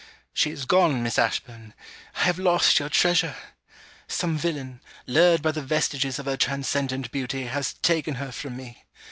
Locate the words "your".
2.79-2.89